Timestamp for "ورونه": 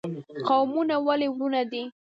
1.31-1.61